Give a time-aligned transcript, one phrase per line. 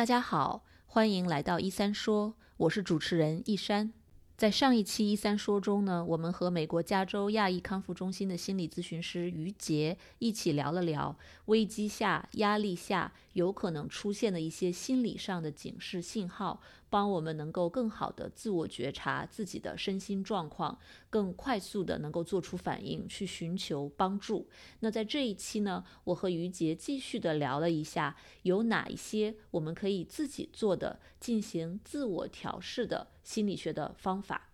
[0.00, 3.92] 大家好，欢迎来到一三说，我是主持人一山。
[4.34, 16.62] 在上一期一三说中呢，我们和美国加州亚裔康复中心的心理咨询师于杰一起聊了聊危机下、压力下有可能出现的一些心理上的警示信号。
[16.90, 20.78] 帮我们能够更好的自我觉察自己的身心状况，
[21.08, 24.48] 更快速的能够做出反应，去寻求帮助。
[24.80, 34.48] 那在这一期呢，我和于杰继续的聊了一下，有哪一些我们可以自己做的进行自我调试的心理学的方法。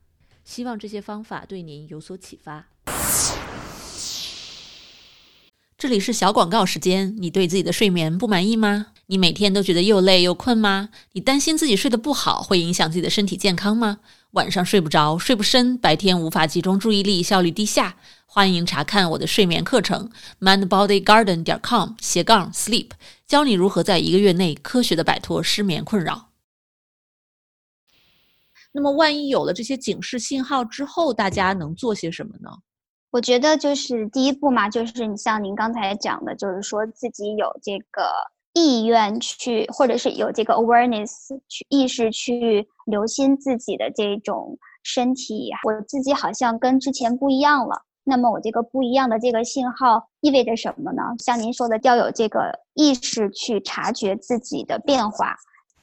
[0.44, 2.68] 希望这些方法对您有所启发。
[5.78, 8.92] 这里是小广告时间，你对自己的睡眠不满意吗？
[9.08, 10.88] 你每天都觉得又累又困吗？
[11.12, 14.00] 你担心自己睡得不好会影响自己的身体健康吗？
[14.32, 17.96] 晚上睡不着、睡不深，白天无法集中注意力，效率低下？
[18.26, 22.90] 欢迎查看我的睡眠课程，mindbodygarden 点 com 斜杠 sleep，
[23.28, 26.30] 教你如何在一个月内科学的摆脱失眠困扰。
[28.72, 32.50] 那么，万一有了这些警示信号之后，大家能做些什么呢？
[33.10, 38.02] 我觉得就是第一步嘛，就是你像您刚才讲的，就是说自己有这个。
[38.58, 41.12] 意愿去，或者是有这个 awareness
[41.46, 47.82] 去意识去留心自己的这种身体，我自己好像跟之前不一样了。
[48.02, 51.02] 那么我这个不一样的这个信号意味着什么呢？
[51.18, 55.36] 像您说的，要有这个意识去察觉自己的变化。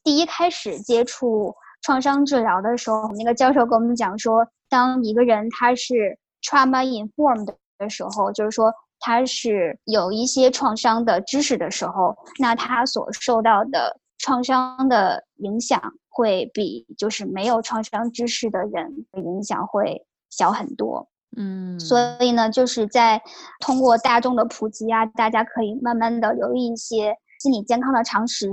[0.04, 8.74] 第一开始接触创伤治疗的时候，我们那个教授跟我们讲说，当一个人他是 trauma informed 的时候，就是说。
[9.06, 21.06] 他是有一些创伤的知识的时候，那他所受到的创伤的影响会比就是没有创伤知识的人的影响会小很多。
[21.36, 23.22] 嗯，所以呢，就是在
[23.60, 28.50] 通过大众的普及啊，大家可以慢慢的留意一些心理健康的常识。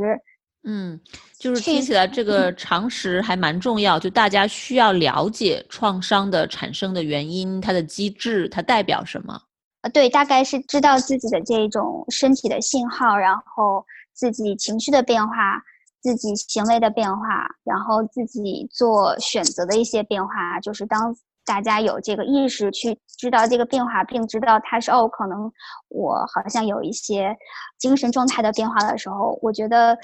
[0.65, 1.01] 嗯，
[1.39, 9.41] 就是听起来这个常识还蛮重要，就大家需要了解创伤的产生的原因，它的机制，它代表什么。
[9.83, 15.63] 呃，对，大概是知道自己的这种身体的信号，然后自己情绪的变化，
[16.03, 20.61] 自己行为的变化，然后自己做选择的一些变化。
[20.61, 25.51] 就是当大家有这个意识去知道这个变化，并知道它是哦，可能
[25.89, 27.35] 我好像有一些
[27.79, 29.97] 精神状态的变化的时候，我觉得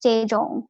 [0.00, 0.68] 这种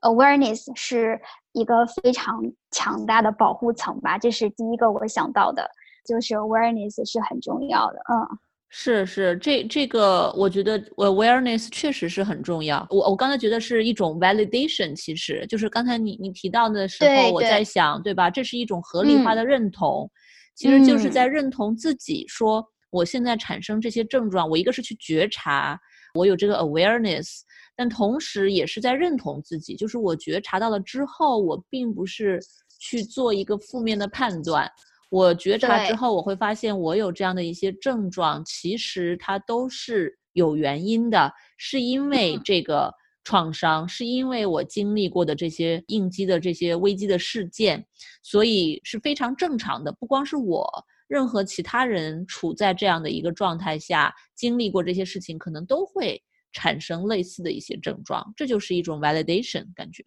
[0.00, 1.20] awareness 是
[1.52, 2.40] 一个非常
[2.70, 4.16] 强大的保护层吧。
[4.16, 5.70] 这是第一个我想到的。
[6.08, 8.38] 就是 awareness 是很重要的，嗯，
[8.70, 12.86] 是是，这这个我觉得 awareness 确实是很重要。
[12.90, 18.30] 我我刚才觉得是一种 validation，其实就是刚才你你提到的时候，我在想，对吧？
[18.30, 20.10] 这是一种合理化的认同，
[20.54, 25.78] 其实就是在认同自己，说我现在产生这些症状，我一个是去觉察，
[26.14, 27.40] 我有这个 awareness，
[27.76, 32.38] 但同时也是在认同自己，就是我觉察到了之后，我并不是
[32.80, 34.70] 去做一个负面的判断。
[35.10, 42.92] 我觉察之后，我会发现我有这样的一些症状，其实它都是有原因的，是因为这个
[43.24, 47.86] 创伤，是因为我经历过的这些应激的这些危机的事件，
[48.22, 49.90] 所以是非常正常的。
[49.92, 50.68] 不光是我，
[51.08, 60.04] 任何其他人处在这样的一个状态下，经历过这些事情，可能都会产生类似的一些症状，这就是一种 validation 感觉。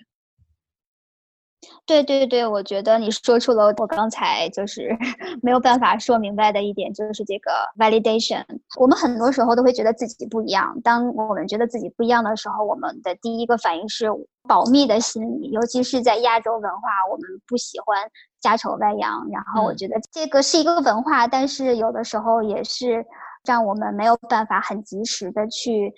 [1.85, 4.97] 对对对，我觉得你说出了我刚才就是
[5.43, 8.43] 没有办法说明白的一点，就是这个 validation。
[8.79, 14.07] 我们很多时候都会觉得自己不一样，当我们觉得自己不一样的时候，我们的第一个反应是
[14.47, 19.27] 保密的心理，尤其是在亚洲文化，我们不喜欢家丑外扬。
[19.31, 23.05] 然后我觉得这个是一个文化，但是有的时候也是
[23.45, 25.93] 让我们没有办法很及时的去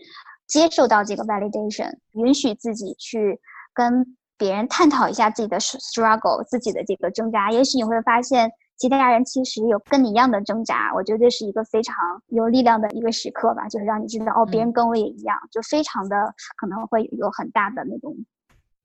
[0.48, 3.40] 接受到这个 validation，允许自己去
[3.74, 4.18] 跟。
[4.38, 10.92] 别人探讨一下自己的 struggle，自己的这个挣扎，也许你会发现其他人其实有跟你一样的挣扎。
[10.96, 11.96] 我觉得这是一个非常
[12.28, 16.16] 有力量的一个时刻吧，就是让你知道哦，别人跟我也一样，就非常的
[16.58, 18.16] 可能会有很大的那种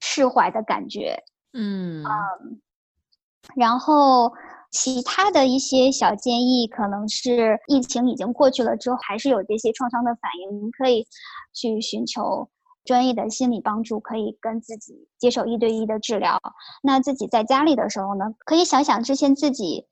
[0.00, 1.16] 释怀的感觉。
[1.54, 2.60] 嗯嗯，
[3.56, 4.32] 然后
[4.70, 11.06] 其他的一些小建议，可能是疫情已经过去了之后，还是有这些创伤的反应，你可以
[11.54, 12.48] 去寻求。
[12.88, 16.40] 专业的心理帮助可以跟自己接受一对一的治疗。
[16.82, 19.84] 那自己在家里的时候呢，可以想想之前自己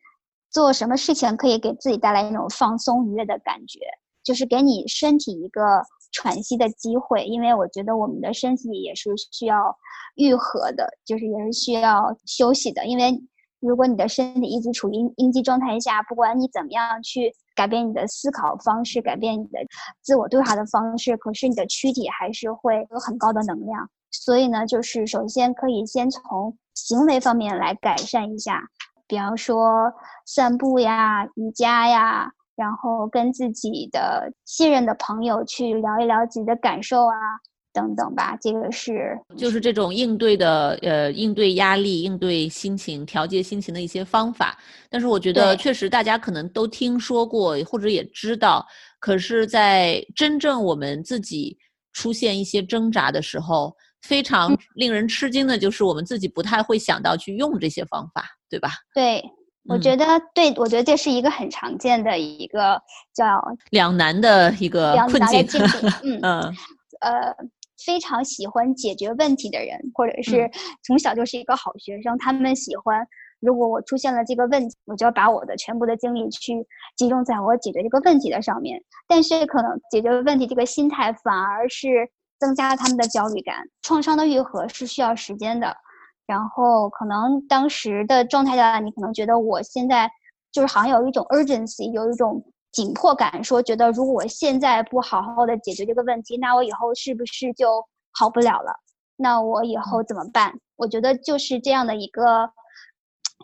[0.51, 3.81] 做什么事情可以给自己带来那种放松愉悦的感觉，
[4.25, 7.27] 就是给你身体一个喘息的机会。
[7.27, 9.77] 因为我觉得我们的身体也是需要
[10.15, 12.87] 愈合的，就是也是需要休息的。
[12.87, 13.13] 因为
[13.61, 17.33] 如果你的身体一直处于应激状态下，不管你怎么样去。
[17.57, 19.59] 改变你的思考方式，改变你的
[20.03, 23.89] 自我对话的方式，可是你的躯体还是会有很高的能量。
[24.11, 28.63] 所以呢，就是首先可以先从行为方面来改善一下，
[29.09, 29.91] 比方说
[30.27, 37.17] 散步呀、瑜伽呀，然后跟自己的信任的朋友去聊一聊自己的感受啊。
[37.77, 44.59] 等等吧，这个是就是这种应对的，呃，应对压力、应对心情、调节心情的一些方法。
[44.89, 48.65] 但是我觉得，确实大家可能都听说过或者也知道，
[48.99, 51.59] 可是，在真正我们自己
[51.93, 58.71] 出现一些挣扎的时候，非常令人吃惊的就是我们自己不太会想到去用这些方法，对吧？
[58.95, 59.23] 对，
[59.69, 62.81] 我觉得，对，我觉得这是一个很常见的一个
[63.15, 63.25] 叫
[63.69, 65.47] 两难的一个困境。
[66.03, 66.41] 嗯 嗯
[67.01, 67.37] 呃。
[67.85, 70.51] 非常喜欢解决问题的人，或者是
[70.85, 73.07] 从小就是一个好学生，他们喜欢，
[73.41, 78.83] 如果我出现了这个问题，我就要把我的全部的精力去集中在我解决这个问题的上面。
[79.07, 82.09] 但是可能解决问题这个心态反而是
[82.39, 83.57] 增加了他们的焦虑感。
[83.83, 85.77] 创伤的愈合是需要时间的，
[86.27, 90.11] 然后可能当时的状态下，你可能觉得我现在
[90.51, 92.43] 就是好像有一种 urgency，有一种。
[92.77, 97.83] 紧迫感，说觉得如果我现在不好好的解决这个问题，那我以后是不是就
[98.13, 98.71] 好不了了？
[99.17, 100.53] 那我以后怎么办？
[100.77, 102.51] 我觉得就是这样的一个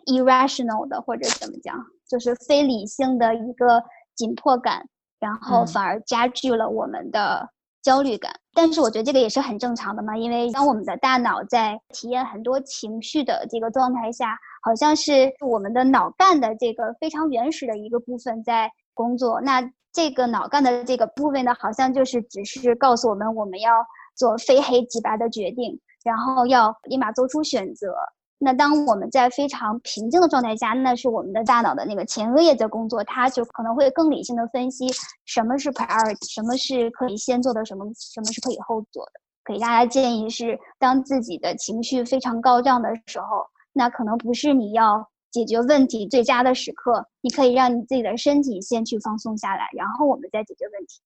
[0.05, 3.83] irrational 的，或者怎么讲，就是非理性的一个
[4.15, 4.87] 紧迫感，
[5.19, 7.49] 然后反而加剧了我们的
[7.81, 8.31] 焦虑感。
[8.53, 18.69] 但是我觉得这个也是很正常的嘛，因为当我们的大脑在体验很多情绪的这个状态下，好像是我们的脑干的这个非常原始的一个部分在。
[18.93, 19.61] 工作，那
[19.91, 23.71] 这个脑干的这个部位呢，好像就是只是告诉我们，我们要
[24.15, 27.93] 做非黑即白的决定，然后要立马做出选择。
[28.39, 34.87] 那当我们在非常平静的状态下，那是我们的大脑的那个前额叶在工作，它就可能会更理性的分析
[35.25, 39.11] 什么是 priority，什么是可以先做的，什么什么是可以后做的。
[39.45, 45.07] 给大家建议是，当自己的情绪非常高涨的时候，那可能不是你要。
[45.33, 51.01] 解决问题最佳的时刻，你可以让你自己的身体先去放松下来，然后我们再解决问题。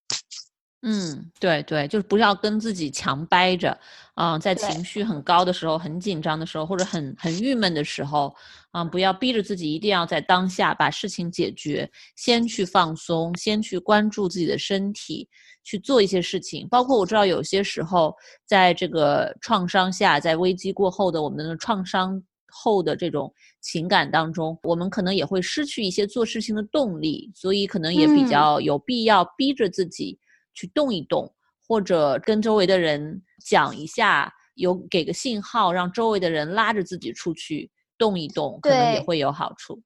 [0.83, 3.75] 嗯，对对，就是不要跟自己强掰着
[4.13, 8.33] 啊，在情绪很高的时候、很紧张的时候，或者很很郁闷的时候，
[8.71, 15.27] 啊，不要逼着自己一定要在当下把事情解决，先去放松，先去关注自己的身体，
[15.63, 16.67] 去做一些事情。
[16.69, 18.15] 包括我知道有些时候，
[18.45, 22.21] 在这个创伤下，在危机过后的我们的创伤。
[22.49, 30.17] 后的这种情感当中，我们可能也会失去一些做事情的动力，所以可能也比较有必要逼着自己
[30.53, 31.33] 去动一动，
[31.67, 39.81] 或者跟周围的人讲一下，有给个信号，让周围的人拉着自己出去动一动，可能也会有好处。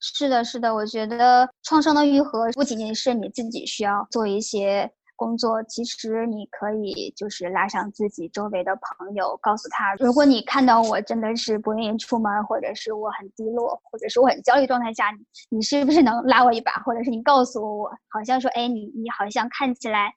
[0.00, 4.90] 是的，是的，我觉得创伤的愈合不仅仅是你自己需要做一些。
[5.20, 20.10] 工作其实你可以就是拉上自己周围的朋友，告诉他，如果你看到我真的是不愿意出门，或者是我很低落，或者是我很焦虑状态下，你你是不是能拉我一把，或者是你告诉我，好像说，哎，你你好像看起来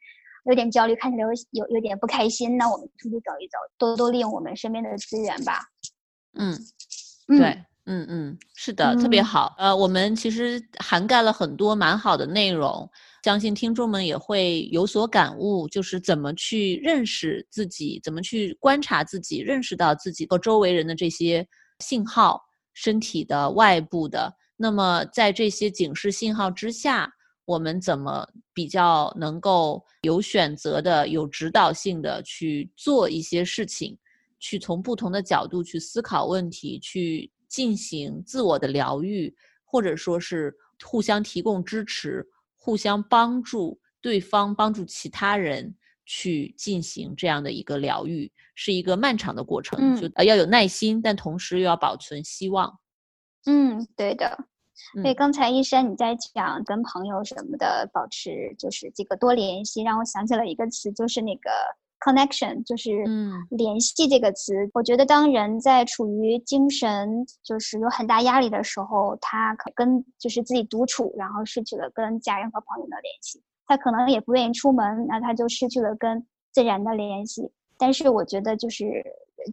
[0.45, 5.59] 有点焦虑，看起来有有有点不开心，那我们出去走一走，多多利用我们身边的资源吧。
[6.39, 6.57] 嗯，
[7.27, 9.53] 对，嗯嗯，是的，特别好。
[9.57, 12.89] 呃，我们其实涵盖了很多蛮好的内容。
[13.23, 21.47] 相信听众们也会有所感悟，就是怎么去认识自己，怎么去观察自己，认识到自己和周围人的这些
[21.79, 22.41] 信号，
[22.73, 24.29] 身体的、外部的。
[24.57, 27.09] 那么在这些警示信号之下，
[27.45, 33.97] 我们怎么比较能够有选择的、有指导性的去做一些事情，
[34.37, 39.33] 去从不同的角度去思考问题，去进行自我的疗愈，
[39.63, 42.27] 或者说是互相提供支持。
[42.63, 52.79] 互相帮助对方，帮助其他人去进行这样的一个疗愈，是一个漫长的过程，就呃要有耐心，但同时又要保存希望。
[53.47, 54.47] 嗯，对的。
[55.01, 61.49] 所以刚才医生你在讲跟朋友什么的保持，就是这个多联系，让我想起了一个词，就是那个。
[62.03, 62.91] Connection 就是
[63.49, 77.49] 联系这个词，我觉得当人在处于精神就是有很大压力的时候，他可跟就是自己独处，然后失去了跟家人和朋友的联系，他可能也不愿意出门，那他就失去了跟自然的联系。
[77.77, 79.03] 但是我觉得就是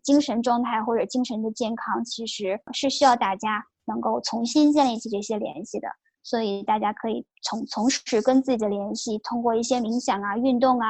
[0.03, 5.89] 精神状态或者精神的健康，其实是需要大家能够重新建立起这些联系的。
[6.23, 10.87] 所以大家可以从从事跟自己的联系，通过一些冥想啊、运动啊，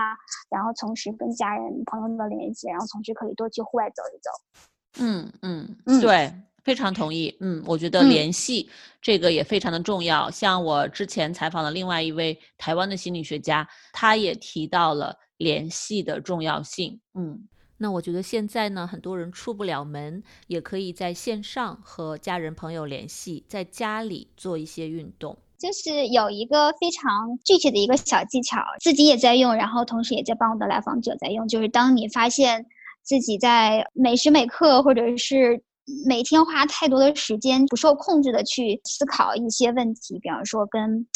[0.50, 5.04] 然后从事跟家人朋友的联系，然后同时可以多去户外走一走。
[5.04, 6.34] 嗯嗯嗯，对，
[6.64, 7.36] 非常同意。
[7.40, 8.68] 嗯，我觉得联系
[9.00, 10.30] 这个也非常的重要。
[10.30, 17.00] 像我之前采访的另外一位台湾的心理学家，他也提到了联系的重要性。
[17.14, 17.48] 嗯。
[17.82, 25.34] 那我觉得现在呢，很多人出不了门，也可以在线上和家人朋友联系，在家里做一些运动。
[25.58, 31.48] 就是有一个非常具体的一个小技巧，自己也在用，然后同时也在帮我的来访者在用。
[31.48, 32.66] 就是当你发现
[33.02, 35.62] 自己在每时每刻，或者是
[36.06, 41.06] 每天花太多的时间，不受控制的去思考一些问题，比方说跟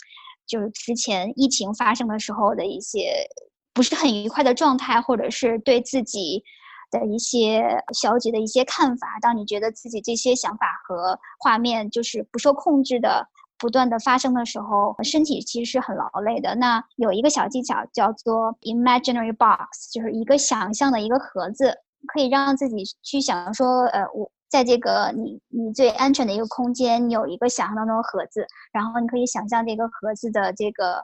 [0.46, 3.26] 就是之前疫情发生的时候的一些
[3.74, 6.42] 不是很愉快的状态，或者是对自己
[6.90, 7.62] 的一些
[7.92, 9.18] 消极的一些看法。
[9.20, 13.28] 当你觉得自己这些想法和画面就是不受控制的。
[13.56, 16.54] 不断的发生的时候，身体其实是很劳累的。
[16.56, 21.72] 那有一个小技巧叫做 imaginary box，就是一个想象的一个盒子，
[22.08, 31.02] 可以让自己去想说，呃，我在这个你你最安全的一个空间，你有一个想象当中的盒子，然后你可以想象这个盒子的这个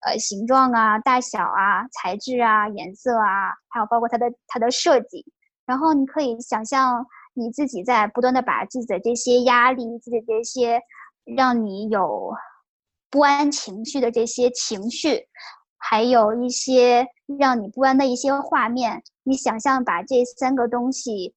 [0.00, 5.24] 呃形状啊、大小啊、材质啊、颜色啊，还有包括它的它的设计，
[5.66, 10.80] 然后你可以想象你自己在不断的把自己的这些压力、自己的这些。
[11.36, 12.34] 让你有
[13.08, 15.28] 不安情绪的这些情绪，
[15.76, 17.06] 还有一些
[17.38, 21.34] 让你不安的一些画面，你想象把这三个东西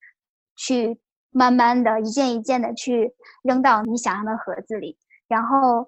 [0.55, 5.87] 去慢慢的一件一件的去扔到你想象的盒子里，然后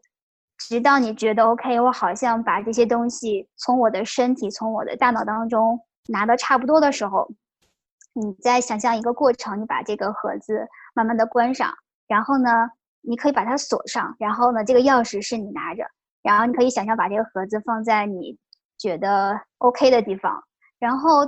[0.68, 7.28] 直到你觉得 OK，我好像把这些东西从我的身体、从我的大脑当中拿的差不多的时候，
[8.14, 11.74] 你再想象一个过程，你把这个盒子慢慢的关上，
[12.08, 12.50] 然后呢？
[13.08, 15.84] 你可以把它锁上，然后呢，这个钥匙是你拿着，
[16.24, 18.36] 然后你可以想象把这个盒子放在你
[18.80, 20.44] 觉得 OK 的地方，
[20.80, 21.20] 然后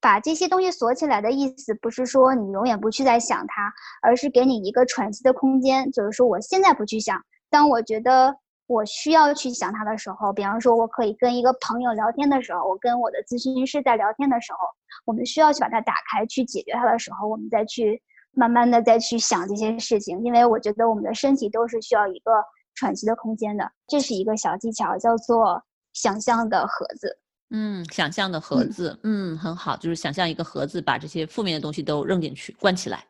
[0.00, 3.70] 把这些东西锁起来的意思不是说你永远不去再想它，
[4.00, 7.20] 而是给你一个喘息的空间，就是说我现在不去想，
[7.50, 8.34] 当我觉得
[8.70, 14.58] 我需要去想它的时候，比方说我可以跟一个朋友聊天的时候，我跟我的咨询师在聊天的时候，
[15.04, 18.00] 我们需要去把它打开去解决它的时候，我们再去。
[18.32, 22.30] 慢慢的再去想这些事情，因为我觉得我们的身体都是需要一个
[22.76, 23.68] 喘息的空间的。
[23.88, 25.60] 这是一个小技巧，叫做
[25.92, 27.18] 想象的盒子。
[27.50, 33.04] 嗯，想象的盒子，嗯，很好，就是想象一个盒子，把这些负面的东西都扔进去，关起来。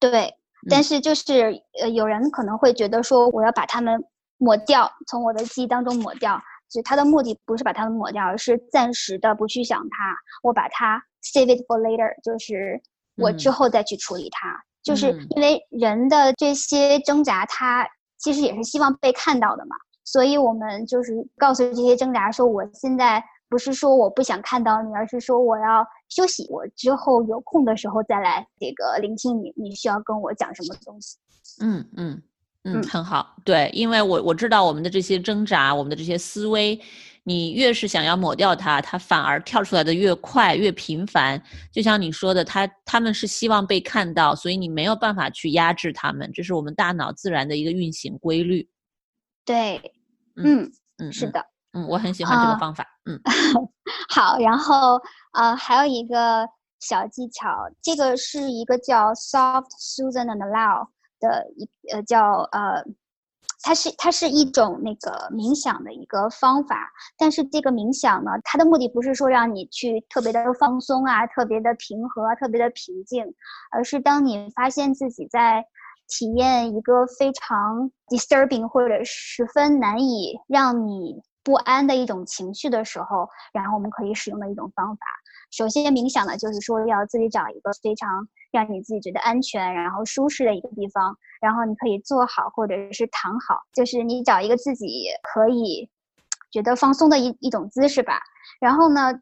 [0.00, 0.34] 对，
[0.68, 4.04] 但是就是呃，有人可能会觉得说，我要把它们
[4.38, 6.40] 抹掉，从我的记忆当中抹掉。
[6.68, 12.80] 就它的目的不是把它们抹掉，而是暂时的不去想它，我把它 save it for later，就是。
[13.18, 17.88] 我之后再去处理它，就是因为人的这些挣扎，他
[18.18, 19.74] 其实也是希望被看到的嘛。
[20.04, 31.16] 所以我们就是告诉这些挣扎说，我现在不是说我不想看到你，而是说我要休息，我之后有空的时候再来这个聆听你，你需要跟我讲什么东西。
[31.62, 32.22] 嗯嗯嗯，
[32.88, 33.34] 很好。
[33.44, 36.80] 对，因为我我知道我们的这些挣扎，我们的这些思维。
[37.28, 41.42] 你越是想要抹掉它，它反而跳出来的越快越频繁。
[41.72, 48.68] 就像你说的，他他们是希望被看到，所以你没有办法去压制他们，这是我们大脑自然的一个运行规律。
[49.44, 49.92] 对，
[50.36, 52.86] 嗯嗯，是的，嗯，我很喜欢这个方法。
[53.06, 53.20] 嗯，
[54.08, 55.00] 好，然后
[55.32, 56.46] 呃，还有一个
[56.78, 57.48] 小技巧，
[57.82, 60.86] 这个是一个叫 Soft Susan and Allow
[61.20, 62.84] 的一呃叫呃。
[63.62, 73.24] 它是它是一种那个冥想的一个方法，但是这个冥想呢，它的目的不是说让你去特别的放松啊，特别的平和，特别的平静，
[73.72, 75.64] 而是当你发现自己在
[76.06, 85.06] 体验一个非常 disturbing 或者十分难以让你不安的一种情绪的时候，然后我们可以使用的一种方法。
[85.50, 95.90] 首先，冥想呢，就是说要自己找一个非常让你自己觉得安全，然后舒适的一个地方，然后你可以坐好或者是躺好，就是你找一个自己可以
[96.50, 98.18] 觉得放松的一一种姿势吧。
[98.58, 99.12] 然后呢，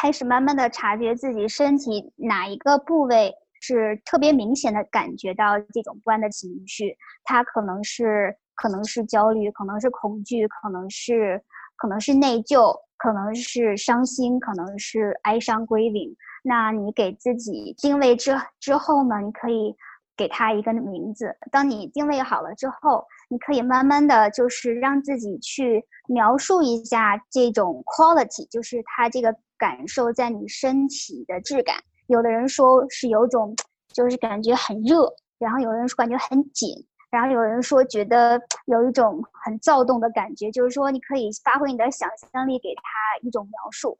[0.00, 11.42] 开始慢慢的察觉自己身体哪一个部位是特别明显的感觉到这种不安的情绪，它可能是可能是焦虑，可能是恐惧，可能是
[11.76, 12.72] 可能是内疚。
[13.02, 16.14] 可能是伤心，可能是哀伤，grieving。
[16.42, 19.18] 那你给自己定位之之后呢？
[19.20, 19.74] 你可以
[20.16, 21.34] 给他一个名字。
[21.50, 31.76] 当你定位好了之后，你可以慢慢的就是让自己去描述一下这种 quality，就是它这个感受在你身体的质感。
[32.06, 33.54] 有的人说是有种，
[33.94, 36.68] 就是感觉很热，然后有人说感觉很紧。
[37.10, 42.82] 然后有人说觉得有一种很躁动的感觉，就是说你可以发挥你的想象力，给他
[43.22, 43.98] 一种描述。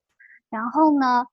[0.48, 1.26] 然后呢，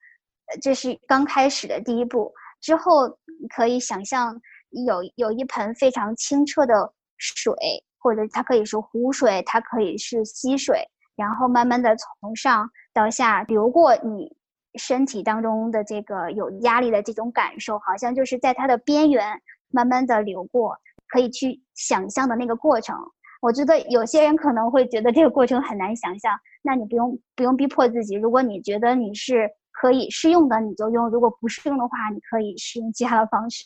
[0.62, 2.34] 这是刚开始的第一步。
[2.60, 3.08] 之后
[3.40, 4.42] 你可以想象
[4.72, 7.54] 有有一盆非常清澈的水，
[8.00, 10.84] 或者它可以是湖水，它可以是溪水，
[11.16, 14.36] 然后慢慢的从上到下流过你
[14.80, 20.76] 身体当中的这个有压力的这种感受，好像就是在它的边缘慢慢的流过，
[21.08, 22.96] 可以去想象的那个过程。
[23.40, 28.16] 我觉得有些人可能会觉得这个过程很难想象，那你不用不用逼迫自己。
[28.16, 33.64] 如果你觉得你是可以适用的，你就用；如果不适用的话，你可以适用其他的方式。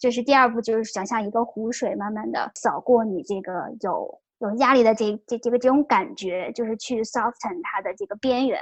[0.00, 8.58] 就是第二步，就是想象一个湖水慢慢的扫过你这个有有压力的这这这个这种感觉，就是去 soften 它的这个边缘。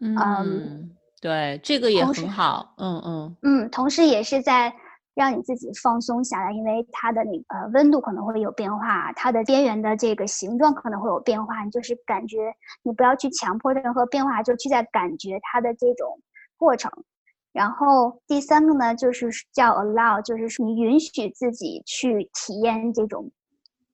[0.00, 2.74] 嗯，对，这个也很好。
[2.76, 4.74] 嗯嗯嗯，同时也是在。
[5.14, 11.62] 让你自己放松下来，因为它的那呃温度可能会有变化，它的边缘的这个形状可能会有变化。
[11.64, 16.18] 你就是感觉，你不要去强迫任何变化，就去在感觉它的这种
[16.56, 16.90] 过程。
[17.52, 23.30] 然后第三个呢，就是叫 allow，就是你允许自己去体验这种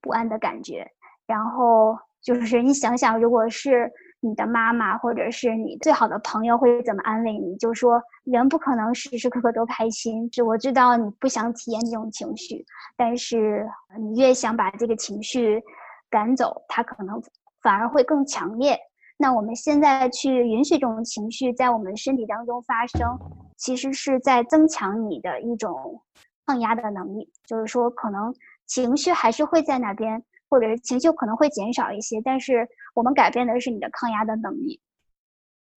[0.00, 0.86] 不安的感觉。
[1.26, 3.90] 然后就是你想想，如果是。
[4.20, 7.54] 你的妈妈或者是你最好的朋友会怎么安慰你？
[7.56, 10.28] 就说人不可能时时刻刻都开心。
[10.32, 12.64] 是我知道你不想体验这种情绪，
[12.96, 13.64] 但是
[13.98, 15.62] 你越想把这个情绪
[16.10, 17.22] 赶走，它可能
[17.62, 18.76] 反而会更强烈。
[19.16, 23.16] 那我们现在去允许这种情绪在我们身体当中发生，
[23.56, 26.00] 其实是在增强你的一种
[26.44, 27.30] 抗压的能力。
[27.46, 28.34] 就是说，可能
[28.66, 30.24] 情绪还是会在那边。
[30.48, 34.80] 或者是情绪可能会减少一些，但是我们改变的是你的抗压的能力。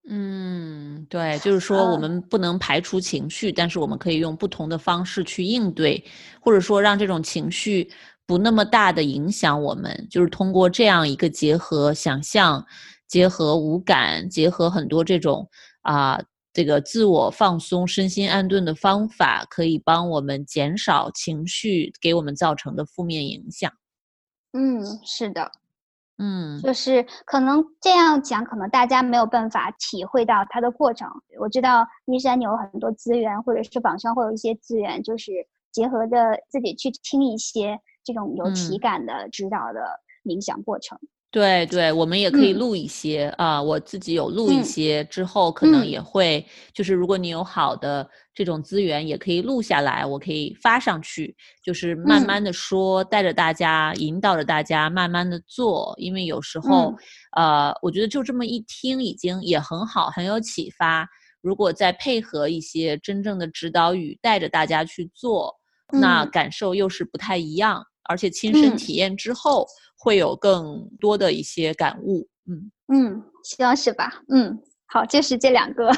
[0.09, 6.03] 嗯，对，就是说我们不能排除情绪，但是我们可以用不同的方式去应对，
[6.39, 7.87] 或者说让这种情绪
[8.25, 10.07] 不那么大的影响我们。
[10.09, 12.65] 就是通过这样一个结合想象、
[13.07, 15.47] 结合无感、结合很多这种
[15.83, 16.19] 啊
[16.51, 23.71] 这个自我放松、身心安顿的方法，可以帮我们减少情绪给我们造成的负面影响。
[24.53, 25.51] 嗯，是的，
[26.17, 31.09] 嗯，就是可能这样讲，可能大家没有办法体会到它的过程。
[31.39, 35.31] 我知道一山有很多资源，或者是网上会有一些资源，就是
[35.71, 40.99] 结合着自己去听一些这种有体感的指导的冥想过程。
[41.31, 56.93] 对对，我们也可以录一些啊，我自己有录一些，之后可能也会，就是如果你有好的这种资源，也可以录下来，我可以发上去，就是慢慢的说，带着大家，引导着大家慢慢的做，因为有时候，
[57.37, 61.07] 呃，我觉得就这么一听已经也很好，很有启发。
[61.41, 65.55] 如果再配合一些真正的指导语，带着大家去做，
[65.93, 69.65] 那感受又是不太一样，而且亲身体验之后。
[70.03, 74.11] 会有更多的一些感悟，嗯嗯，希望是吧？
[74.29, 75.91] 嗯，好，就是这两个，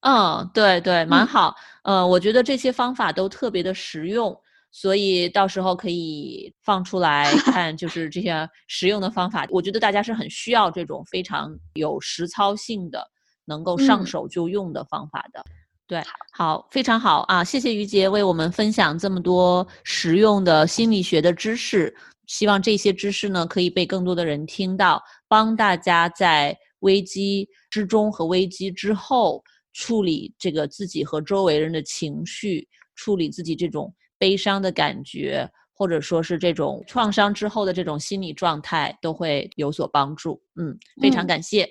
[0.00, 1.54] 嗯，对对， 蛮好。
[1.82, 4.34] 呃，我觉得这些方法都特别的实用，
[4.72, 9.46] 所以到时候可以放出来 看，就是这些实用的方法。
[9.50, 13.06] 我觉得大家是很需要这种非常有实操性的、
[13.44, 15.44] 能够上手就用的方法的。
[15.86, 17.44] 对，好，非常好啊！
[17.44, 21.94] 谢谢于杰为我们分享这么多实用的心理学的知识。
[22.26, 29.44] 希望这些知识呢，可以被更多的人听到，帮大家在危机之中和危机之后
[29.74, 40.40] 处理这个自己和周围人的情绪，处理自己这种悲伤的感觉，或者说是这种创伤之后的这种心理状态，都会有所帮助。
[40.56, 41.68] 嗯，非常感谢。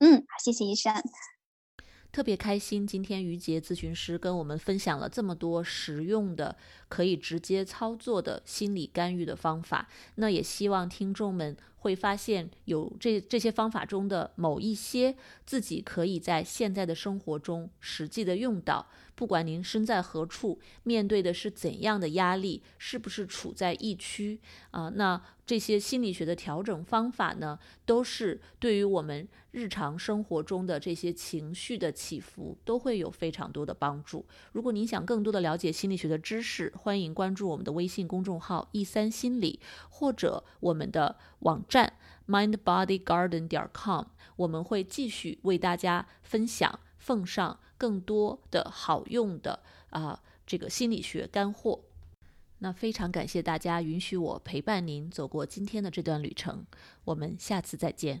[0.00, 0.92] 嗯，谢谢医生。
[2.12, 6.56] 特别开心，今天于杰咨询师跟我们分享了这么多实用的、
[6.88, 9.88] 可以直接操作的心理干预的方法。
[10.16, 18.86] 那也希望听众们会发现，有这这些方法中的某一些，自己可以在现在的生活中实际的用到。
[19.14, 24.40] 不管您身在何处，面对的是怎样的压力，是不是处在疫区
[24.70, 24.88] 啊？
[24.94, 34.24] 那这些心理学的调整方法呢，都是对于我们日常生活中的这些情绪的起伏，都会有非常多的帮助。
[34.52, 41.92] 如果您想更多的了解心理学的知识，欢迎关注我们的微信公众号“一三心理”或者我们的网站
[42.26, 46.80] mindbodygarden 点 com，我们会继续为大家分享。
[47.00, 51.80] 奉上更多的好用的啊，这个心理学干货。
[52.58, 56.66] 那非常感谢大家允许我陪伴您走过今天的这段旅程，
[57.04, 58.20] 我们下次再见。